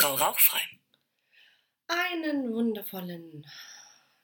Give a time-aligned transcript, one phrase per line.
[0.00, 0.60] Frau Rauchfrei.
[1.88, 3.44] Einen wundervollen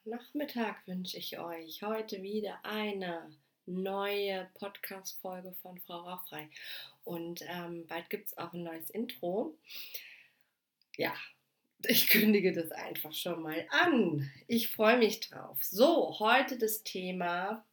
[0.04, 1.82] Nachmittag wünsche ich euch.
[1.82, 3.36] Heute wieder eine
[3.66, 6.48] neue Podcast-Folge von Frau Rauchfrei.
[7.02, 9.58] Und ähm, bald gibt es auch ein neues Intro.
[10.96, 11.12] Ja,
[11.88, 14.30] ich kündige das einfach schon mal an.
[14.46, 15.58] Ich freue mich drauf.
[15.60, 17.66] So, heute das Thema.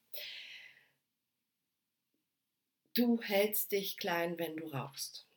[2.96, 5.28] Du hältst dich klein, wenn du rauchst.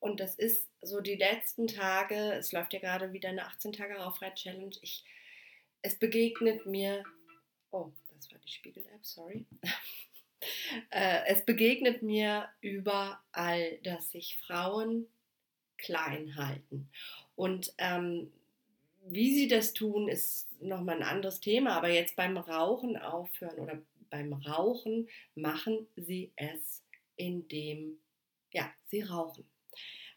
[0.00, 3.96] Und das ist so die letzten Tage, es läuft ja gerade wieder eine 18 Tage
[3.96, 4.74] Rauchfrei-Challenge.
[5.82, 7.04] es begegnet mir,
[7.70, 9.46] oh, das war die Spiegel-App, sorry.
[10.90, 15.06] äh, es begegnet mir überall, dass sich Frauen
[15.76, 16.90] klein halten.
[17.36, 18.32] Und ähm,
[19.06, 21.76] wie sie das tun, ist nochmal ein anderes Thema.
[21.76, 26.82] Aber jetzt beim Rauchen aufhören oder beim Rauchen machen sie es,
[27.16, 27.98] indem
[28.52, 29.49] ja, sie rauchen.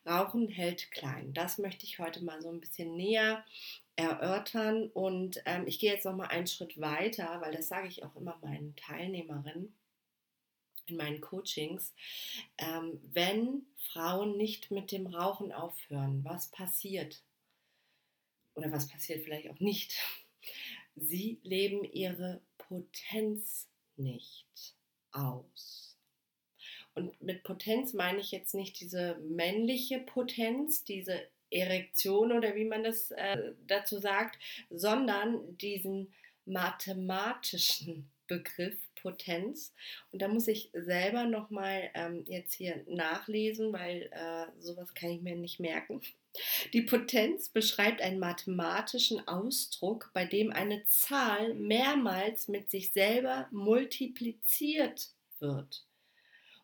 [0.06, 1.34] Rauchen hält klein.
[1.34, 3.46] Das möchte ich heute mal so ein bisschen näher
[3.96, 4.90] erörtern.
[4.90, 8.16] Und ähm, ich gehe jetzt noch mal einen Schritt weiter, weil das sage ich auch
[8.16, 9.74] immer meinen Teilnehmerinnen
[10.88, 11.94] in meinen Coachings.
[12.58, 17.24] Ähm, wenn Frauen nicht mit dem Rauchen aufhören, was passiert?
[18.56, 19.98] Oder was passiert vielleicht auch nicht?
[20.96, 24.76] Sie leben ihre Potenz nicht
[25.12, 25.93] aus.
[26.96, 32.84] Und mit Potenz meine ich jetzt nicht diese männliche Potenz, diese Erektion oder wie man
[32.84, 36.14] das äh, dazu sagt, sondern diesen
[36.46, 39.74] mathematischen Begriff Potenz.
[40.12, 45.22] Und da muss ich selber nochmal ähm, jetzt hier nachlesen, weil äh, sowas kann ich
[45.22, 46.02] mir nicht merken.
[46.72, 55.10] Die Potenz beschreibt einen mathematischen Ausdruck, bei dem eine Zahl mehrmals mit sich selber multipliziert
[55.40, 55.86] wird.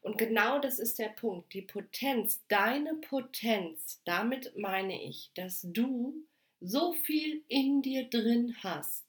[0.02, 1.54] Und genau das ist der Punkt.
[1.54, 6.26] Die Potenz, deine Potenz, damit meine ich, dass du
[6.62, 9.06] so viel in dir drin hast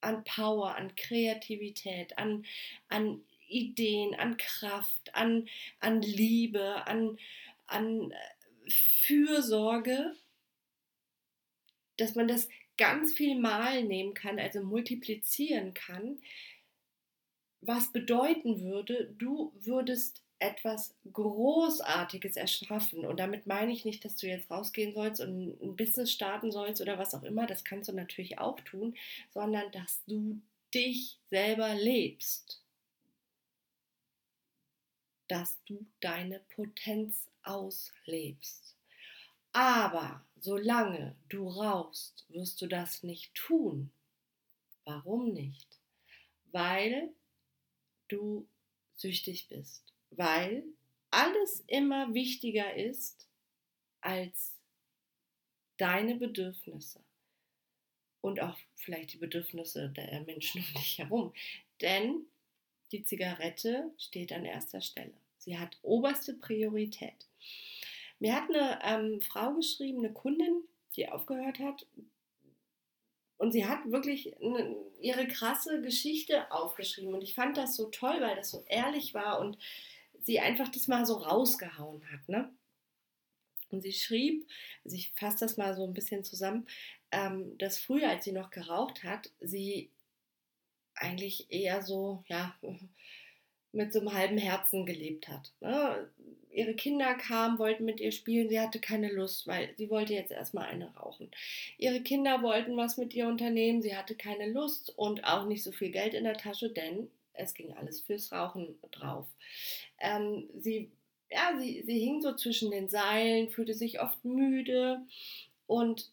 [0.00, 2.44] an Power, an Kreativität, an,
[2.88, 5.48] an Ideen, an Kraft, an,
[5.80, 7.18] an Liebe, an,
[7.66, 10.14] an äh, Fürsorge,
[11.96, 16.18] dass man das ganz viel mal nehmen kann, also multiplizieren kann,
[17.66, 23.04] was bedeuten würde, du würdest etwas Großartiges erschaffen.
[23.04, 26.80] Und damit meine ich nicht, dass du jetzt rausgehen sollst und ein Business starten sollst
[26.82, 28.94] oder was auch immer, das kannst du natürlich auch tun,
[29.32, 30.40] sondern dass du
[30.74, 32.60] dich selber lebst.
[35.28, 38.76] Dass du deine Potenz auslebst.
[39.52, 43.90] Aber solange du rauchst, wirst du das nicht tun.
[44.84, 45.78] Warum nicht?
[46.52, 47.14] Weil
[48.08, 48.46] du
[48.96, 50.64] süchtig bist, weil
[51.10, 53.28] alles immer wichtiger ist
[54.00, 54.54] als
[55.76, 57.00] deine Bedürfnisse
[58.20, 61.32] und auch vielleicht die Bedürfnisse der Menschen um dich herum.
[61.80, 62.26] Denn
[62.92, 65.14] die Zigarette steht an erster Stelle.
[65.38, 67.26] Sie hat oberste Priorität.
[68.18, 70.62] Mir hat eine ähm, Frau geschrieben, eine Kundin,
[70.96, 71.86] die aufgehört hat,
[73.38, 77.14] und sie hat wirklich eine, ihre krasse Geschichte aufgeschrieben.
[77.14, 79.58] Und ich fand das so toll, weil das so ehrlich war und
[80.22, 82.28] sie einfach das mal so rausgehauen hat.
[82.28, 82.50] Ne?
[83.70, 84.46] Und sie schrieb,
[84.84, 86.66] also ich fasse das mal so ein bisschen zusammen,
[87.10, 89.90] ähm, dass früher, als sie noch geraucht hat, sie
[90.94, 92.56] eigentlich eher so, ja,
[93.72, 95.52] mit so einem halben Herzen gelebt hat.
[95.60, 96.08] Ne?
[96.54, 100.30] Ihre Kinder kamen, wollten mit ihr spielen, sie hatte keine Lust, weil sie wollte jetzt
[100.30, 101.30] erstmal eine rauchen.
[101.78, 105.72] Ihre Kinder wollten was mit ihr unternehmen, sie hatte keine Lust und auch nicht so
[105.72, 109.26] viel Geld in der Tasche, denn es ging alles fürs Rauchen drauf.
[109.98, 110.90] Ähm, sie,
[111.30, 115.04] ja, sie, sie hing so zwischen den Seilen, fühlte sich oft müde
[115.66, 116.12] und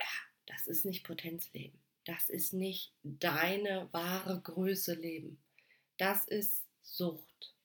[0.00, 0.06] ja,
[0.46, 1.78] das ist nicht Potenzleben.
[2.04, 5.38] Das ist nicht deine wahre Größe Leben.
[5.98, 7.55] Das ist Sucht.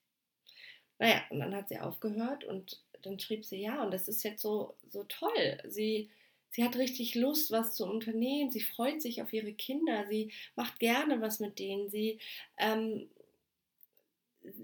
[1.02, 4.44] Naja, und dann hat sie aufgehört und dann schrieb sie, ja, und das ist jetzt
[4.44, 5.58] so, so toll.
[5.68, 6.12] Sie,
[6.52, 8.52] sie hat richtig Lust, was zu unternehmen.
[8.52, 10.06] Sie freut sich auf ihre Kinder.
[10.08, 11.90] Sie macht gerne was mit denen.
[11.90, 12.20] Sie,
[12.60, 13.10] ähm,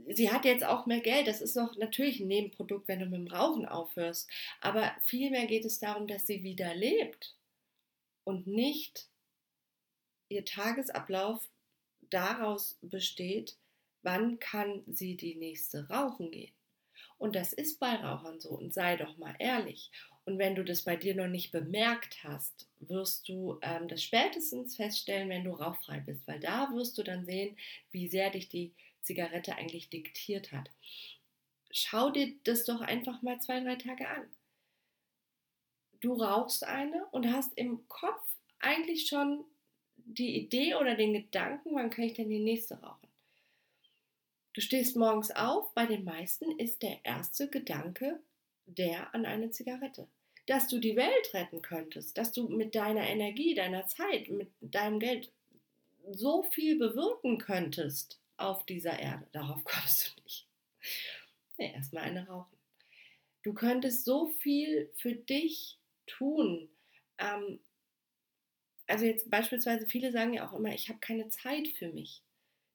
[0.10, 1.26] sie hat jetzt auch mehr Geld.
[1.26, 4.30] Das ist noch natürlich ein Nebenprodukt, wenn du mit dem Rauchen aufhörst.
[4.62, 7.34] Aber vielmehr geht es darum, dass sie wieder lebt
[8.26, 9.08] und nicht
[10.30, 11.50] ihr Tagesablauf
[12.12, 13.58] daraus besteht,
[14.08, 16.54] wann kann sie die nächste rauchen gehen.
[17.18, 18.52] Und das ist bei Rauchern so.
[18.52, 19.92] Und sei doch mal ehrlich.
[20.24, 24.78] Und wenn du das bei dir noch nicht bemerkt hast, wirst du ähm, das spätestens
[24.78, 26.26] feststellen, wenn du rauchfrei bist.
[26.26, 27.58] Weil da wirst du dann sehen,
[27.92, 28.72] wie sehr dich die
[29.02, 30.70] Zigarette eigentlich diktiert hat.
[31.70, 34.24] Schau dir das doch einfach mal zwei, drei Tage an.
[36.00, 38.24] du rauchst eine und hast im Kopf
[38.60, 39.44] eigentlich schon
[39.98, 43.07] die Idee oder den Gedanken, wann kann ich denn die nächste rauchen?
[44.58, 48.20] Du stehst morgens auf, bei den meisten ist der erste Gedanke
[48.66, 50.08] der an eine Zigarette.
[50.48, 55.00] Dass du die Welt retten könntest, dass du mit deiner Energie, deiner Zeit, mit deinem
[55.00, 55.32] Geld
[56.10, 59.28] so viel bewirken könntest auf dieser Erde.
[59.32, 60.48] Darauf kommst du nicht.
[61.60, 62.58] Ja, erstmal eine rauchen.
[63.44, 65.78] Du könntest so viel für dich
[66.08, 66.68] tun.
[67.20, 67.60] Ähm,
[68.88, 72.24] also jetzt beispielsweise, viele sagen ja auch immer, ich habe keine Zeit für mich.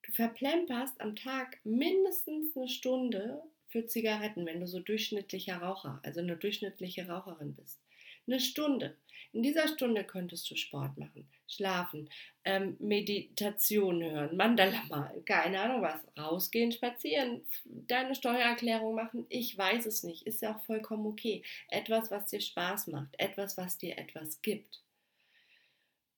[0.03, 6.21] Du verplemperst am Tag mindestens eine Stunde für Zigaretten, wenn du so durchschnittlicher Raucher, also
[6.21, 7.81] eine durchschnittliche Raucherin bist.
[8.27, 8.97] Eine Stunde.
[9.33, 12.11] In dieser Stunde könntest du Sport machen, schlafen,
[12.45, 19.25] ähm, Meditation hören, Mandala malen, keine Ahnung was, rausgehen, spazieren, deine Steuererklärung machen.
[19.31, 21.43] Ich weiß es nicht, ist ja auch vollkommen okay.
[21.69, 24.82] Etwas, was dir Spaß macht, etwas, was dir etwas gibt.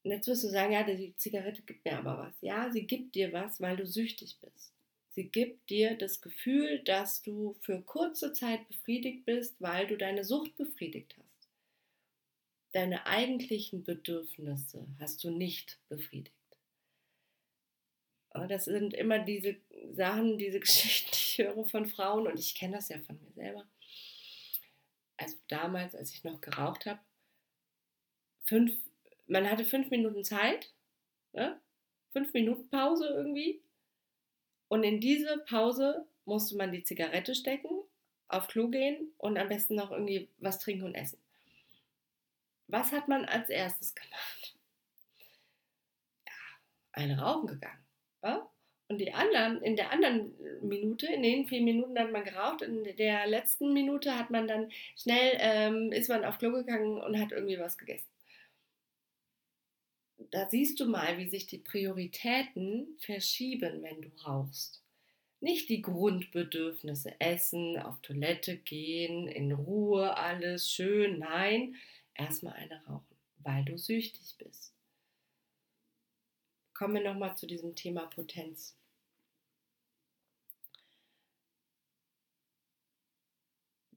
[0.04, 2.34] Und jetzt wirst du sagen, ja, die Zigarette gibt mir aber was.
[2.42, 4.72] Ja, sie gibt dir was, weil du süchtig bist.
[5.14, 10.24] Sie gibt dir das Gefühl, dass du für kurze Zeit befriedigt bist, weil du deine
[10.24, 11.48] Sucht befriedigt hast.
[12.72, 16.34] Deine eigentlichen Bedürfnisse hast du nicht befriedigt.
[18.48, 19.56] Das sind immer diese
[19.92, 23.32] Sachen, diese Geschichten, die ich höre von Frauen und ich kenne das ja von mir
[23.32, 23.66] selber.
[25.16, 26.98] Also damals, als ich noch geraucht habe,
[28.44, 28.76] fünf,
[29.26, 30.72] man hatte fünf Minuten Zeit,
[31.32, 31.58] ne?
[32.12, 33.60] fünf Minuten Pause irgendwie
[34.68, 37.68] und in diese Pause musste man die Zigarette stecken,
[38.28, 41.18] auf Klo gehen und am besten noch irgendwie was trinken und essen.
[42.66, 44.56] Was hat man als erstes gemacht?
[46.26, 46.32] Ja,
[46.92, 47.84] eine rauchen gegangen.
[48.22, 48.50] Ja?
[48.88, 52.84] Und die anderen, in der anderen Minute, in den vier Minuten hat man geraucht, in
[52.96, 57.32] der letzten Minute hat man dann schnell, ähm, ist man auf Klo gegangen und hat
[57.32, 58.13] irgendwie was gegessen
[60.30, 64.82] da siehst du mal, wie sich die Prioritäten verschieben, wenn du rauchst.
[65.40, 71.18] Nicht die Grundbedürfnisse, essen, auf Toilette gehen, in Ruhe, alles schön.
[71.18, 71.76] Nein,
[72.14, 74.72] erstmal eine rauchen, weil du süchtig bist.
[76.72, 78.76] Kommen wir nochmal zu diesem Thema Potenz.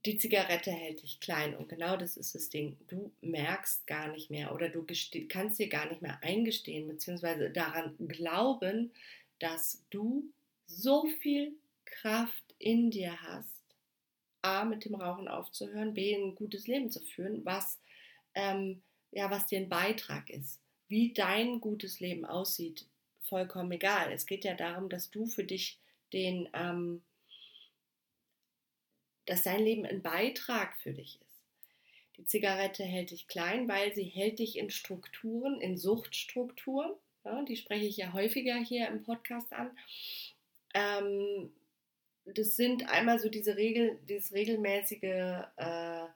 [0.08, 2.78] Die Zigarette hält dich klein und genau das ist das Ding.
[2.88, 4.86] Du merkst gar nicht mehr oder du
[5.28, 7.50] kannst dir gar nicht mehr eingestehen bzw.
[7.50, 8.90] daran glauben,
[9.38, 10.24] dass du
[10.66, 11.52] so viel
[11.84, 13.62] Kraft in dir hast,
[14.40, 17.78] a mit dem Rauchen aufzuhören, b ein gutes Leben zu führen, was
[18.34, 18.80] ähm,
[19.12, 20.58] ja was dir ein Beitrag ist,
[20.88, 22.86] wie dein gutes Leben aussieht,
[23.24, 24.10] vollkommen egal.
[24.10, 25.78] Es geht ja darum, dass du für dich
[26.14, 27.02] den ähm,
[29.28, 31.28] dass dein Leben ein Beitrag für dich ist.
[32.16, 36.92] Die Zigarette hält dich klein, weil sie hält dich in Strukturen, in Suchtstrukturen.
[37.24, 39.70] Ja, die spreche ich ja häufiger hier im Podcast an.
[40.74, 41.52] Ähm,
[42.24, 45.02] das sind einmal so diese Regel, dieses regelmäßige
[45.56, 46.06] äh,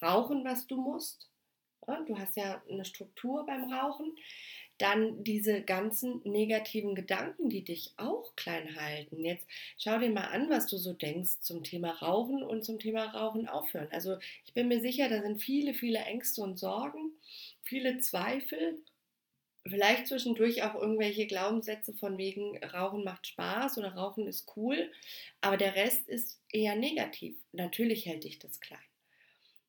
[0.00, 1.28] Rauchen, was du musst.
[1.86, 4.16] Ja, du hast ja eine Struktur beim Rauchen.
[4.78, 9.24] Dann diese ganzen negativen Gedanken, die dich auch klein halten.
[9.24, 9.46] Jetzt
[9.78, 13.48] schau dir mal an, was du so denkst zum Thema Rauchen und zum Thema Rauchen
[13.48, 13.88] aufhören.
[13.92, 17.12] Also ich bin mir sicher, da sind viele, viele Ängste und Sorgen,
[17.62, 18.78] viele Zweifel.
[19.64, 24.90] Vielleicht zwischendurch auch irgendwelche Glaubenssätze von wegen Rauchen macht Spaß oder Rauchen ist cool,
[25.40, 27.36] aber der Rest ist eher negativ.
[27.52, 28.80] Natürlich hält dich das klein.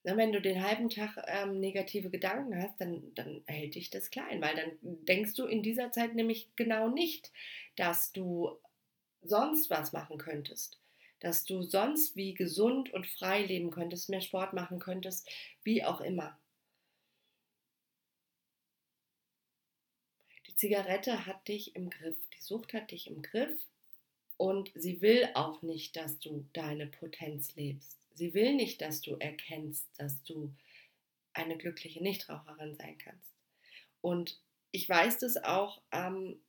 [0.05, 4.09] Na, wenn du den halben Tag ähm, negative Gedanken hast, dann, dann hält dich das
[4.11, 4.71] klein, weil dann
[5.05, 7.31] denkst du in dieser Zeit nämlich genau nicht,
[7.77, 8.57] dass du
[9.21, 10.77] sonst was machen könntest,
[11.19, 15.29] dass du sonst wie gesund und frei leben könntest, mehr Sport machen könntest,
[15.63, 16.37] wie auch immer.
[20.47, 23.57] Die Zigarette hat dich im Griff, die Sucht hat dich im Griff
[24.35, 28.02] und sie will auch nicht, dass du deine Potenz lebst.
[28.13, 30.53] Sie will nicht, dass du erkennst, dass du
[31.33, 33.33] eine glückliche Nichtraucherin sein kannst.
[34.01, 34.39] Und
[34.71, 36.39] ich weiß das auch ähm,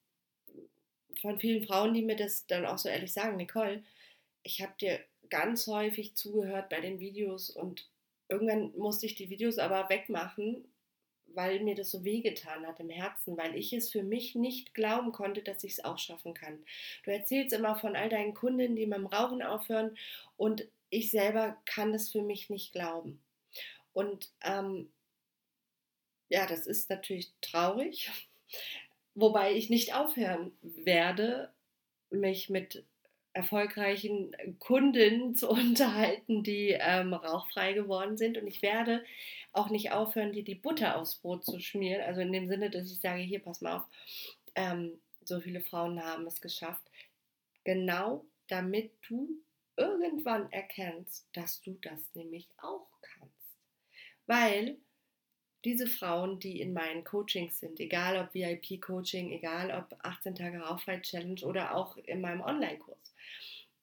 [1.21, 3.83] von vielen Frauen, die mir das dann auch so ehrlich sagen, Nicole,
[4.43, 7.89] ich habe dir ganz häufig zugehört bei den Videos und
[8.29, 10.65] irgendwann musste ich die Videos aber wegmachen,
[11.27, 15.13] weil mir das so wehgetan hat im Herzen, weil ich es für mich nicht glauben
[15.13, 16.65] konnte, dass ich es auch schaffen kann.
[17.05, 19.97] Du erzählst immer von all deinen Kundinnen, die mit dem Rauchen aufhören
[20.37, 23.23] und ich selber kann es für mich nicht glauben.
[23.93, 24.91] Und ähm,
[26.29, 28.11] ja, das ist natürlich traurig,
[29.15, 31.53] wobei ich nicht aufhören werde,
[32.11, 32.85] mich mit
[33.33, 38.39] erfolgreichen Kunden zu unterhalten, die ähm, rauchfrei geworden sind.
[38.39, 39.05] Und ich werde
[39.53, 42.03] auch nicht aufhören, dir die Butter aufs Brot zu schmieren.
[42.03, 43.85] Also in dem Sinne, dass ich sage, hier, pass mal auf,
[44.55, 46.83] ähm, so viele Frauen haben es geschafft.
[47.65, 49.29] Genau damit du
[49.77, 53.59] irgendwann erkennst, dass du das nämlich auch kannst.
[54.27, 54.79] Weil
[55.65, 61.41] diese Frauen, die in meinen Coachings sind, egal ob VIP-Coaching, egal ob 18 Tage Rauchfrei-Challenge
[61.45, 63.15] oder auch in meinem Online-Kurs,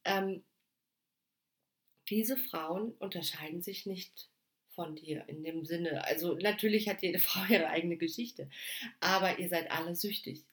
[0.05, 0.43] ähm,
[2.09, 4.29] diese Frauen unterscheiden sich nicht
[4.75, 6.05] von dir in dem Sinne.
[6.05, 8.49] Also natürlich hat jede Frau ihre eigene Geschichte,
[8.99, 10.43] aber ihr seid alle süchtig.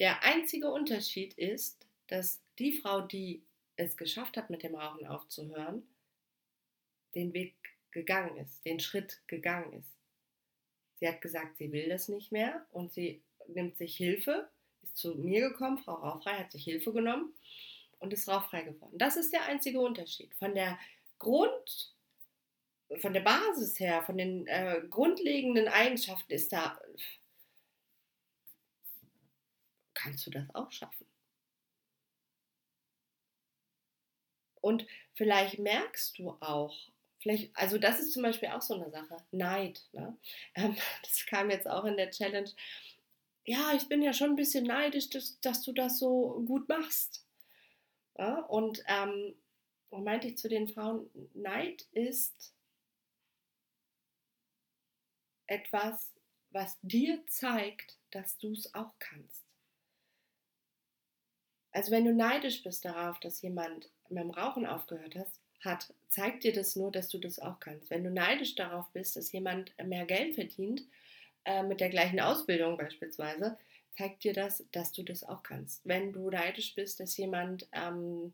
[0.00, 3.42] Der einzige Unterschied ist, dass die Frau, die
[3.76, 5.86] es geschafft hat, mit dem Rauchen aufzuhören,
[7.14, 7.54] den Weg
[7.90, 9.90] gegangen ist, den Schritt gegangen ist.
[10.98, 14.48] Sie hat gesagt, sie will das nicht mehr und sie nimmt sich Hilfe,
[14.82, 17.34] ist zu mir gekommen, Frau Rauchfrei hat sich Hilfe genommen
[17.98, 18.96] und ist rauchfrei geworden.
[18.96, 20.34] Das ist der einzige Unterschied.
[20.36, 20.78] Von der
[21.18, 21.94] Grund,
[23.00, 26.80] von der Basis her, von den äh, grundlegenden Eigenschaften ist da,
[30.02, 31.06] kannst du das auch schaffen.
[34.60, 36.76] Und vielleicht merkst du auch,
[37.20, 39.82] vielleicht, also das ist zum Beispiel auch so eine Sache, Neid.
[39.92, 40.16] Ne?
[40.54, 42.50] Ähm, das kam jetzt auch in der Challenge.
[43.44, 47.24] Ja, ich bin ja schon ein bisschen neidisch, dass, dass du das so gut machst.
[48.18, 48.40] Ja?
[48.40, 49.34] Und ähm,
[49.90, 52.54] meinte ich zu den Frauen, Neid ist
[55.46, 56.12] etwas,
[56.50, 59.49] was dir zeigt, dass du es auch kannst.
[61.72, 66.44] Also wenn du neidisch bist darauf, dass jemand mit dem Rauchen aufgehört hast, hat, zeigt
[66.44, 67.90] dir das nur, dass du das auch kannst.
[67.90, 70.82] Wenn du neidisch darauf bist, dass jemand mehr Geld verdient,
[71.44, 73.58] äh, mit der gleichen Ausbildung beispielsweise,
[73.96, 75.82] zeigt dir das, dass du das auch kannst.
[75.84, 78.32] Wenn du neidisch bist, dass jemand ähm,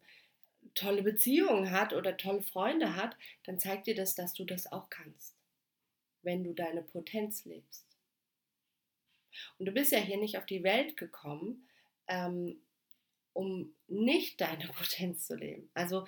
[0.75, 4.89] tolle Beziehungen hat oder tolle Freunde hat, dann zeigt dir das, dass du das auch
[4.91, 5.35] kannst.
[6.23, 7.85] Wenn du deine Potenz lebst.
[9.59, 11.69] Und du bist ja hier nicht auf die Welt gekommen,
[12.09, 12.61] ähm,
[13.37, 15.71] um nicht deine Potenz zu leben.
[15.75, 16.07] Also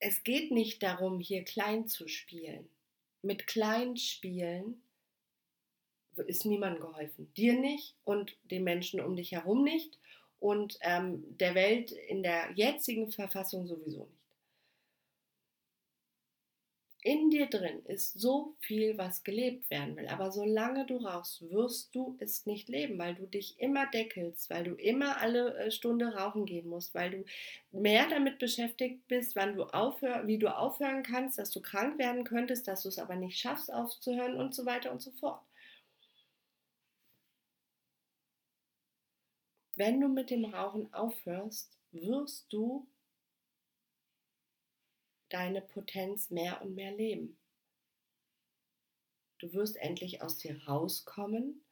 [0.00, 2.70] es geht nicht darum, hier klein zu spielen.
[3.22, 4.80] Mit klein spielen
[6.26, 7.32] ist niemandem geholfen.
[7.34, 9.98] Dir nicht und den Menschen um dich herum nicht
[10.38, 14.17] und ähm, der Welt in der jetzigen Verfassung sowieso nicht
[17.08, 20.08] in dir drin ist so viel, was gelebt werden will.
[20.08, 24.64] Aber solange du rauchst, wirst du es nicht leben, weil du dich immer deckelst, weil
[24.64, 27.24] du immer alle äh, Stunde rauchen gehen musst, weil du
[27.72, 32.24] mehr damit beschäftigt bist, wann du aufhör, wie du aufhören kannst, dass du krank werden
[32.24, 35.40] könntest, dass du es aber nicht schaffst aufzuhören und so weiter und so fort.
[39.76, 42.86] Wenn du mit dem Rauchen aufhörst, wirst du
[45.28, 47.36] deine Potenz mehr und mehr leben.
[49.38, 51.62] Du wirst endlich aus dir rauskommen.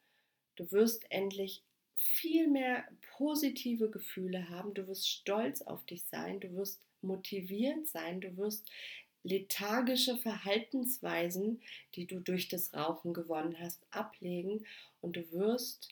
[0.55, 1.63] Du wirst endlich
[1.95, 2.87] viel mehr
[3.17, 4.73] positive Gefühle haben.
[4.73, 6.39] Du wirst stolz auf dich sein.
[6.39, 8.21] Du wirst motiviert sein.
[8.21, 8.69] Du wirst
[9.23, 11.61] lethargische Verhaltensweisen,
[11.95, 14.65] die du durch das Rauchen gewonnen hast, ablegen.
[15.01, 15.89] Und du wirst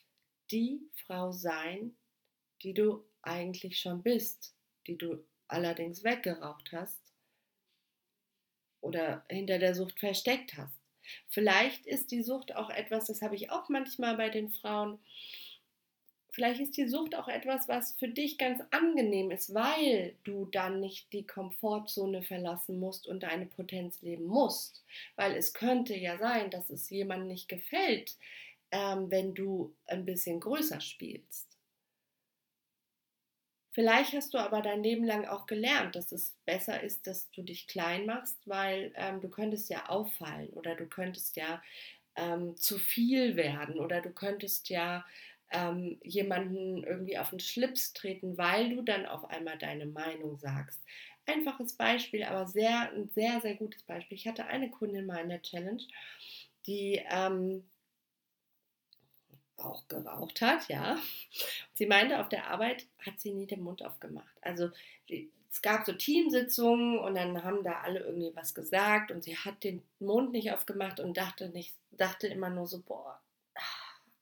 [0.52, 1.96] die Frau sein,
[2.64, 4.56] die du eigentlich schon bist,
[4.88, 7.05] die du allerdings weggeraucht hast
[8.86, 10.78] oder hinter der Sucht versteckt hast.
[11.30, 15.00] Vielleicht ist die Sucht auch etwas, das habe ich auch manchmal bei den Frauen,
[16.32, 20.82] vielleicht ist die Sucht auch etwas, was für dich ganz angenehm ist, weil du dann
[20.82, 24.84] nicht die Komfortzone verlassen musst und deine Potenz leben musst.
[25.16, 28.18] Weil es könnte ja sein, dass es jemandem nicht gefällt,
[28.72, 31.55] ähm, wenn du ein bisschen größer spielst.
[33.76, 37.42] Vielleicht hast du aber dein Leben lang auch gelernt, dass es besser ist, dass du
[37.44, 41.62] dich klein machst, weil ähm, du könntest ja auffallen oder du könntest ja
[42.16, 45.06] ähm, zu viel werden oder du könntest ja
[45.52, 50.82] ähm, jemanden irgendwie auf den Schlips treten, weil du dann auf einmal deine Meinung sagst.
[51.26, 54.16] Einfaches Beispiel, aber sehr, ein sehr, sehr gutes Beispiel.
[54.18, 55.84] Ich hatte eine Kundin mal in der Challenge,
[56.66, 57.70] die ähm,
[59.58, 60.98] auch geraucht hat, ja.
[61.74, 64.36] Sie meinte, auf der Arbeit hat sie nie den Mund aufgemacht.
[64.42, 64.70] Also
[65.08, 69.64] es gab so Teamsitzungen und dann haben da alle irgendwie was gesagt und sie hat
[69.64, 73.20] den Mund nicht aufgemacht und dachte nicht, dachte immer nur so, boah,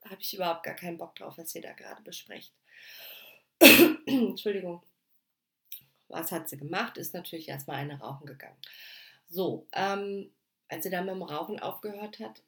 [0.05, 2.51] habe ich überhaupt gar keinen Bock drauf, was ihr da gerade besprecht.
[4.05, 4.83] Entschuldigung.
[6.09, 6.97] Was hat sie gemacht?
[6.97, 8.57] Ist natürlich erstmal eine rauchen gegangen.
[9.29, 10.31] So, ähm,
[10.67, 12.43] als sie dann mit dem Rauchen aufgehört hat,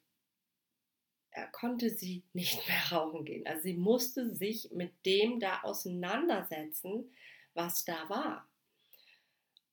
[1.44, 3.46] konnte sie nicht mehr rauchen gehen.
[3.46, 7.12] Also sie musste sich mit dem da auseinandersetzen,
[7.54, 8.48] was da war.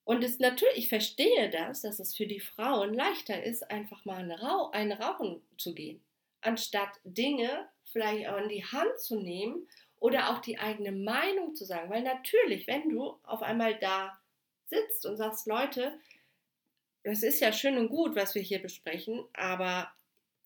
[0.05, 4.17] Und es natürlich, ich verstehe das, dass es für die Frauen leichter ist, einfach mal
[4.17, 6.03] eine, Rauch, eine Rauchen zu gehen,
[6.41, 9.67] anstatt Dinge vielleicht auch in die Hand zu nehmen
[9.99, 11.89] oder auch die eigene Meinung zu sagen.
[11.89, 14.19] Weil natürlich, wenn du auf einmal da
[14.65, 15.97] sitzt und sagst, Leute,
[17.03, 19.91] das ist ja schön und gut, was wir hier besprechen, aber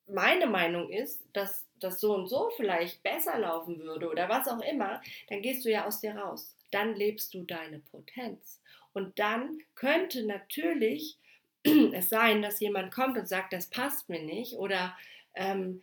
[0.07, 4.61] meine Meinung ist, dass das so und so vielleicht besser laufen würde oder was auch
[4.61, 6.55] immer, dann gehst du ja aus dir raus.
[6.71, 8.61] Dann lebst du deine Potenz.
[8.93, 11.17] Und dann könnte natürlich
[11.93, 14.97] es sein, dass jemand kommt und sagt, das passt mir nicht oder
[15.35, 15.81] ähm,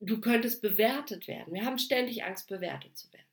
[0.00, 1.52] du könntest bewertet werden.
[1.52, 3.24] Wir haben ständig Angst, bewertet zu werden.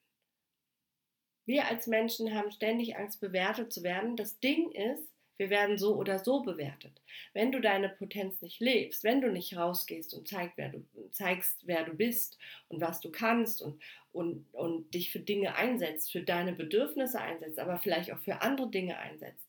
[1.45, 4.15] Wir als Menschen haben ständig Angst, bewertet zu werden.
[4.15, 5.10] Das Ding ist,
[5.41, 6.91] wir werden so oder so bewertet.
[7.33, 11.65] Wenn du deine Potenz nicht lebst, wenn du nicht rausgehst und zeig, wer du, zeigst,
[11.65, 13.81] wer du bist und was du kannst und,
[14.13, 18.69] und, und dich für Dinge einsetzt, für deine Bedürfnisse einsetzt, aber vielleicht auch für andere
[18.69, 19.47] Dinge einsetzt,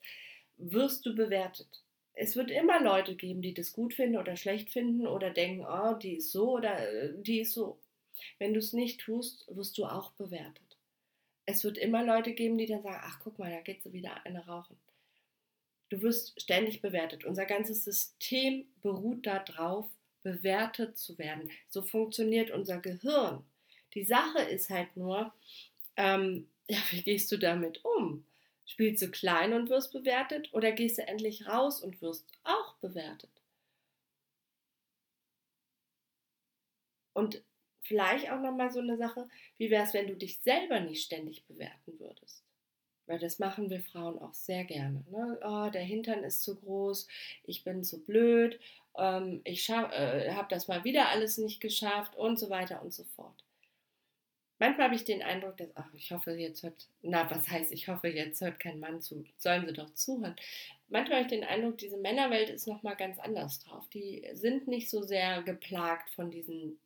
[0.56, 1.82] wirst du bewertet.
[2.14, 5.92] Es wird immer Leute geben, die das gut finden oder schlecht finden oder denken, oh,
[5.92, 7.78] die ist so oder äh, die ist so.
[8.38, 10.78] Wenn du es nicht tust, wirst du auch bewertet.
[11.44, 14.24] Es wird immer Leute geben, die dann sagen, ach guck mal, da geht so wieder
[14.24, 14.78] eine rauchen.
[15.92, 17.26] Du wirst ständig bewertet.
[17.26, 19.86] Unser ganzes System beruht darauf,
[20.22, 21.50] bewertet zu werden.
[21.68, 23.44] So funktioniert unser Gehirn.
[23.92, 25.34] Die Sache ist halt nur,
[25.98, 28.24] ähm, ja, wie gehst du damit um?
[28.64, 33.42] Spielst du klein und wirst bewertet oder gehst du endlich raus und wirst auch bewertet?
[37.12, 37.42] Und
[37.82, 41.44] vielleicht auch nochmal so eine Sache, wie wäre es, wenn du dich selber nicht ständig
[41.44, 42.42] bewerten würdest?
[43.06, 45.04] Weil das machen wir Frauen auch sehr gerne.
[45.10, 45.38] Ne?
[45.44, 47.08] Oh, der Hintern ist zu groß,
[47.44, 48.60] ich bin zu blöd,
[48.96, 53.04] ähm, ich äh, habe das mal wieder alles nicht geschafft und so weiter und so
[53.16, 53.44] fort.
[54.62, 57.88] Manchmal habe ich den Eindruck, dass, ach, ich hoffe, jetzt hört, na, was heißt, ich
[57.88, 60.36] hoffe, jetzt hört kein Mann zu, sollen sie doch zuhören.
[60.88, 63.88] Manchmal habe ich den Eindruck, diese Männerwelt ist nochmal ganz anders drauf.
[63.88, 66.78] Die sind nicht so sehr geplagt von diesen,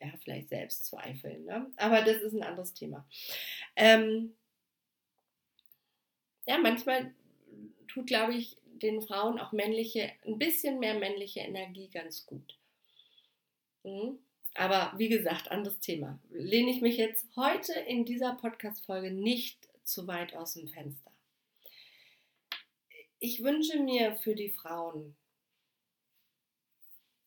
[0.00, 1.72] ja, vielleicht Selbstzweifeln, ne?
[1.78, 3.04] aber das ist ein anderes Thema.
[3.74, 4.36] Ähm,
[6.46, 7.14] ja, manchmal
[7.88, 12.56] tut, glaube ich, den Frauen auch männliche, ein bisschen mehr männliche Energie ganz gut.
[13.84, 14.18] Mhm.
[14.54, 16.18] Aber wie gesagt, anderes Thema.
[16.30, 21.10] Lehne ich mich jetzt heute in dieser Podcast-Folge nicht zu weit aus dem Fenster.
[23.20, 25.14] Ich wünsche mir für die Frauen,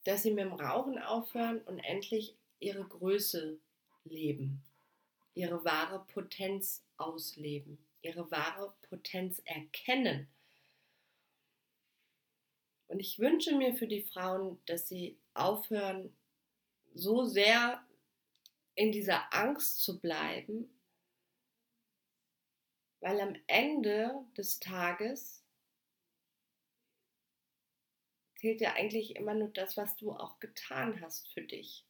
[0.06, 3.58] dass sie mit dem Rauchen aufhören und endlich ihre Größe
[4.04, 4.62] leben,
[5.34, 10.27] ihre wahre Potenz ausleben ihre wahre Potenz erkennen.
[12.87, 16.15] Und ich wünsche mir für die Frauen, dass sie aufhören,
[16.93, 17.83] so sehr
[18.75, 20.69] in dieser Angst zu bleiben,
[22.99, 25.43] weil am Ende des Tages
[28.37, 31.85] zählt ja eigentlich immer nur das, was du auch getan hast für dich.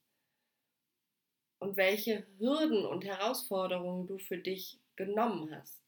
[1.59, 5.82] Und welche Hürden und Herausforderungen du für dich genommen hast.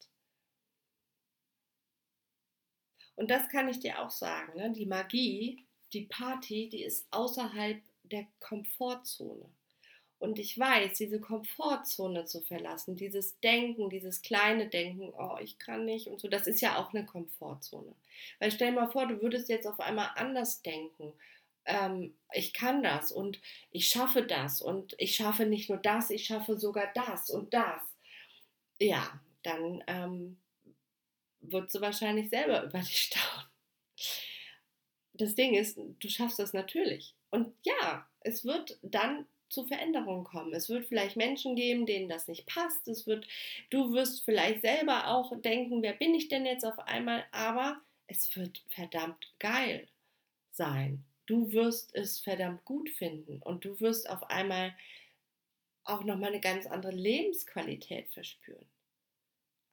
[3.16, 4.72] Und das kann ich dir auch sagen, ne?
[4.72, 9.50] die Magie, die Party, die ist außerhalb der Komfortzone.
[10.18, 15.86] Und ich weiß, diese Komfortzone zu verlassen, dieses Denken, dieses kleine Denken, oh, ich kann
[15.86, 17.94] nicht und so, das ist ja auch eine Komfortzone.
[18.40, 21.14] Weil stell dir mal vor, du würdest jetzt auf einmal anders denken.
[21.66, 26.26] Ähm, ich kann das und ich schaffe das und ich schaffe nicht nur das, ich
[26.26, 27.82] schaffe sogar das und das.
[28.80, 30.38] Ja, dann ähm,
[31.52, 33.48] wird sie wahrscheinlich selber über dich staunen.
[35.14, 37.16] Das Ding ist, du schaffst das natürlich.
[37.32, 40.54] Und ja, es wird dann zu Veränderungen kommen.
[40.54, 42.88] Es wird vielleicht Menschen geben, denen das nicht passt.
[42.88, 43.28] Es wird,
[43.70, 47.26] du wirst vielleicht selber auch denken, wer bin ich denn jetzt auf einmal?
[47.32, 49.88] Aber es wird verdammt geil
[50.52, 51.06] sein.
[51.26, 54.76] Du wirst es verdammt gut finden und du wirst auf einmal
[55.84, 58.66] auch nochmal eine ganz andere Lebensqualität verspüren.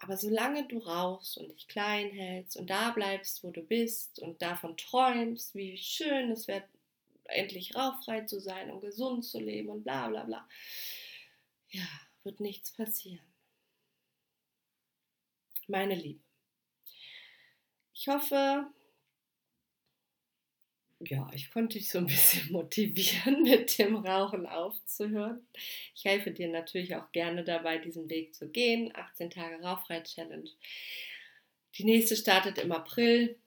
[0.03, 4.43] Aber solange du rauchst und dich klein hältst und da bleibst, wo du bist und
[4.43, 6.65] davon träumst, wie schön es wird,
[7.27, 10.49] endlich rauchfrei zu sein und gesund zu leben und bla bla bla,
[11.69, 11.87] ja,
[12.25, 13.25] wird nichts passieren.
[15.69, 16.25] Meine Liebe,
[17.95, 18.67] ich hoffe,
[21.09, 25.47] ja, ich konnte dich so ein bisschen motivieren, mit dem Rauchen aufzuhören.
[25.95, 28.93] Ich helfe dir natürlich auch gerne dabei, diesen Weg zu gehen.
[28.95, 30.51] 18 Tage Rauchfrei-Challenge.
[31.77, 33.39] Die nächste startet im April.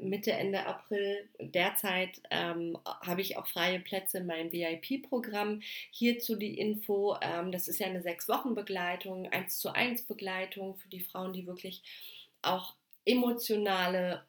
[0.00, 1.28] Mitte, Ende April.
[1.40, 5.62] Derzeit ähm, habe ich auch freie Plätze in meinem VIP-Programm.
[5.90, 11.00] Hierzu die Info, ähm, das ist ja eine Sechs-Wochen-Begleitung, 1 zu 1 Begleitung für die
[11.00, 11.82] Frauen, die wirklich
[12.42, 14.24] auch emotionale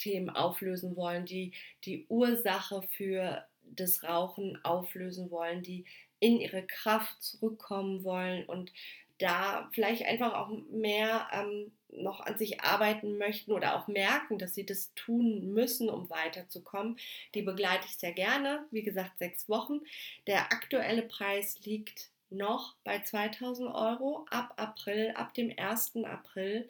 [0.00, 1.52] Themen auflösen wollen, die
[1.84, 5.84] die Ursache für das Rauchen auflösen wollen, die
[6.18, 8.72] in ihre Kraft zurückkommen wollen und
[9.18, 14.54] da vielleicht einfach auch mehr ähm, noch an sich arbeiten möchten oder auch merken, dass
[14.54, 16.96] sie das tun müssen, um weiterzukommen,
[17.34, 18.64] die begleite ich sehr gerne.
[18.70, 19.80] Wie gesagt, sechs Wochen.
[20.26, 25.96] Der aktuelle Preis liegt noch bei 2000 Euro ab April, ab dem 1.
[26.04, 26.68] April.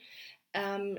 [0.52, 0.98] Ähm,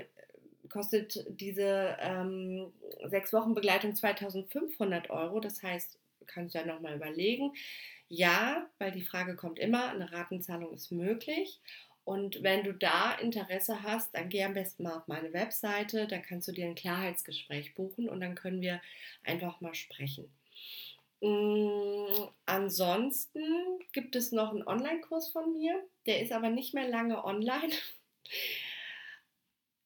[0.72, 2.72] kostet diese ähm,
[3.04, 5.40] sechs Wochen Begleitung 2500 Euro.
[5.40, 7.52] Das heißt, kannst du ja nochmal überlegen.
[8.08, 11.60] Ja, weil die Frage kommt immer, eine Ratenzahlung ist möglich.
[12.04, 16.18] Und wenn du da Interesse hast, dann geh am besten mal auf meine Webseite, da
[16.18, 18.80] kannst du dir ein Klarheitsgespräch buchen und dann können wir
[19.22, 20.28] einfach mal sprechen.
[21.20, 23.40] Mm, ansonsten
[23.92, 27.72] gibt es noch einen Online-Kurs von mir, der ist aber nicht mehr lange online.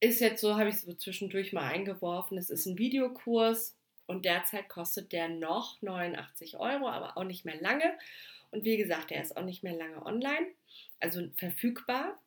[0.00, 2.38] Ist jetzt so, habe ich so zwischendurch mal eingeworfen.
[2.38, 7.60] Es ist ein Videokurs und derzeit kostet der noch 89 Euro, aber auch nicht mehr
[7.60, 7.96] lange.
[8.50, 10.48] Und wie gesagt, der ist auch nicht mehr lange online,
[11.00, 12.20] also verfügbar.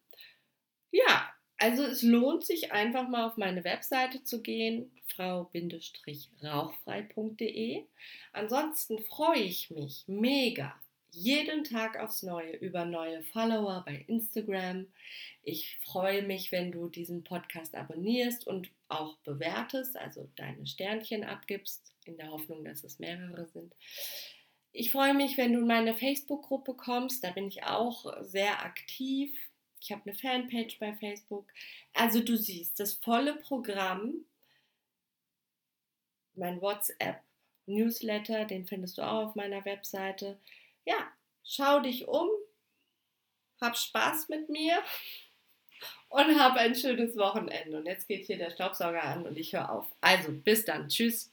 [0.91, 7.83] Ja, also es lohnt sich einfach mal auf meine Webseite zu gehen, frau-rauchfrei.de.
[8.33, 10.75] Ansonsten freue ich mich mega
[11.11, 14.87] jeden Tag aufs Neue über neue Follower bei Instagram.
[15.43, 21.93] Ich freue mich, wenn du diesen Podcast abonnierst und auch bewertest, also deine Sternchen abgibst,
[22.05, 23.73] in der Hoffnung, dass es mehrere sind.
[24.71, 29.35] Ich freue mich, wenn du in meine Facebook-Gruppe kommst, da bin ich auch sehr aktiv.
[29.81, 31.51] Ich habe eine Fanpage bei Facebook.
[31.93, 34.25] Also du siehst das volle Programm,
[36.35, 40.39] mein WhatsApp-Newsletter, den findest du auch auf meiner Webseite
[40.89, 41.07] ja,
[41.43, 42.29] schau dich um,
[43.61, 44.79] hab Spaß mit mir
[46.09, 47.77] und hab ein schönes Wochenende.
[47.77, 49.85] Und jetzt geht hier der Staubsauger an und ich höre auf.
[50.01, 50.89] Also, bis dann.
[50.89, 51.31] Tschüss.